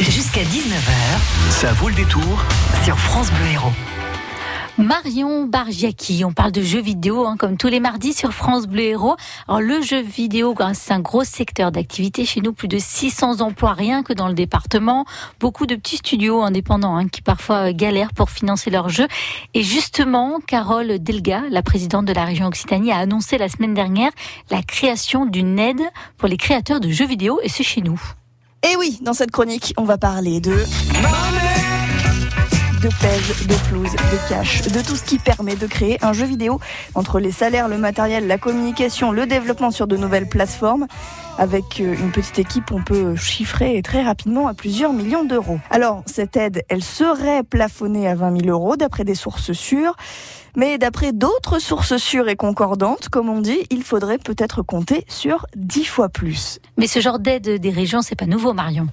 [0.00, 2.44] Jusqu'à 19h, ça vaut le détour
[2.82, 3.72] sur France Bleu Héros.
[4.76, 8.82] Marion Bargiaki, on parle de jeux vidéo hein, comme tous les mardis sur France Bleu
[8.82, 9.14] Héros.
[9.46, 13.74] Alors le jeu vidéo, c'est un gros secteur d'activité chez nous, plus de 600 emplois
[13.74, 15.04] rien que dans le département,
[15.38, 19.06] beaucoup de petits studios indépendants hein, qui parfois galèrent pour financer leurs jeux.
[19.54, 24.10] Et justement, Carole Delga, la présidente de la région Occitanie, a annoncé la semaine dernière
[24.50, 25.82] la création d'une aide
[26.18, 28.00] pour les créateurs de jeux vidéo et c'est chez nous.
[28.64, 30.56] Et oui, dans cette chronique, on va parler de
[32.84, 36.26] de pèse, de flouze, de cash, de tout ce qui permet de créer un jeu
[36.26, 36.60] vidéo
[36.94, 40.86] entre les salaires, le matériel, la communication, le développement sur de nouvelles plateformes.
[41.38, 45.60] Avec euh, une petite équipe, on peut chiffrer très rapidement à plusieurs millions d'euros.
[45.70, 49.96] Alors, cette aide, elle serait plafonnée à 20 000 euros d'après des sources sûres.
[50.54, 55.46] Mais d'après d'autres sources sûres et concordantes, comme on dit, il faudrait peut-être compter sur
[55.56, 56.58] 10 fois plus.
[56.76, 58.88] Mais ce genre d'aide des régions, c'est pas nouveau, Marion.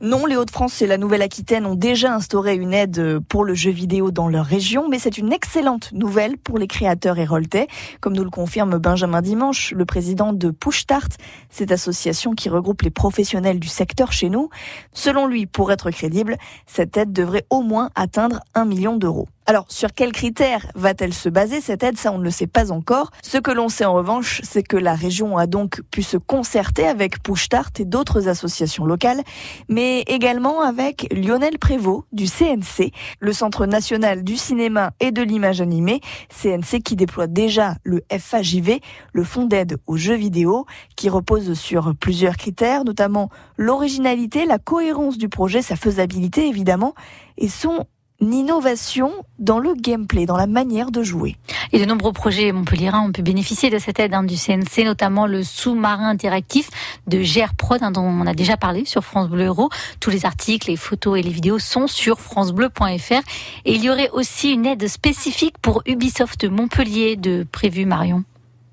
[0.00, 4.10] Non, les Hauts-de-France et la Nouvelle-Aquitaine ont déjà instauré une aide pour le jeu vidéo
[4.10, 7.68] dans leur région, mais c'est une excellente nouvelle pour les créateurs héroltais,
[8.00, 11.12] comme nous le confirme Benjamin Dimanche, le président de Push Start,
[11.48, 14.50] cette association qui regroupe les professionnels du secteur chez nous.
[14.92, 19.28] Selon lui, pour être crédible, cette aide devrait au moins atteindre un million d'euros.
[19.46, 21.98] Alors, sur quels critères va-t-elle se baser cette aide?
[21.98, 23.10] Ça, on ne le sait pas encore.
[23.22, 26.86] Ce que l'on sait en revanche, c'est que la région a donc pu se concerter
[26.86, 29.20] avec Push-Tart et d'autres associations locales,
[29.68, 35.60] mais également avec Lionel Prévost du CNC, le Centre national du cinéma et de l'image
[35.60, 36.00] animée,
[36.30, 38.80] CNC qui déploie déjà le FAJV,
[39.12, 40.64] le fonds d'aide aux jeux vidéo,
[40.96, 43.28] qui repose sur plusieurs critères, notamment
[43.58, 46.94] l'originalité, la cohérence du projet, sa faisabilité évidemment,
[47.36, 47.84] et son
[48.20, 51.36] innovation dans le gameplay, dans la manière de jouer.
[51.72, 55.26] Et de nombreux projets montpelliérains ont pu bénéficier de cette aide hein, du CNC, notamment
[55.26, 56.70] le sous-marin interactif
[57.06, 59.70] de GRProd, hein, dont on a déjà parlé sur France Bleu Euro.
[60.00, 63.22] Tous les articles, les photos et les vidéos sont sur francebleu.fr.
[63.64, 68.24] Et il y aurait aussi une aide spécifique pour Ubisoft Montpellier de prévu Marion.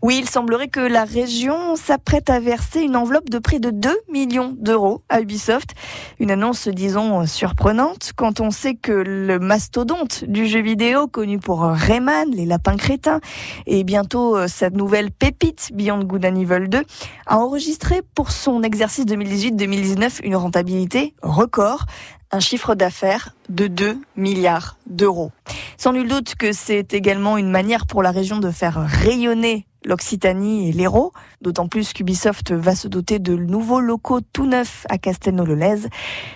[0.00, 3.90] Oui, il semblerait que la région s'apprête à verser une enveloppe de près de 2
[4.08, 5.74] millions d'euros à Ubisoft.
[6.20, 11.62] Une annonce, disons, surprenante quand on sait que le mastodonte du jeu vidéo, connu pour
[11.62, 13.18] Rayman, les lapins crétins,
[13.66, 16.84] et bientôt euh, sa nouvelle pépite Beyond Good and Evil 2,
[17.26, 21.86] a enregistré pour son exercice 2018-2019 une rentabilité record,
[22.30, 25.32] un chiffre d'affaires de 2 milliards d'euros.
[25.76, 30.68] Sans nul doute que c'est également une manière pour la région de faire rayonner l'Occitanie
[30.68, 35.88] et l'Hérault, d'autant plus qu'Ubisoft va se doter de nouveaux locaux tout neufs à Castelnau-le-Lez.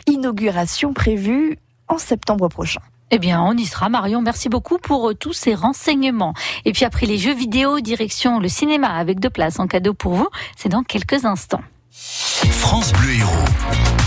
[0.06, 2.80] Inauguration prévue en septembre prochain.
[3.10, 4.22] Eh bien, on y sera, Marion.
[4.22, 6.32] Merci beaucoup pour euh, tous ces renseignements.
[6.64, 10.14] Et puis après les jeux vidéo, direction le cinéma avec deux places en cadeau pour
[10.14, 10.28] vous.
[10.56, 11.62] C'est dans quelques instants.
[11.90, 14.01] France Bleu Héros.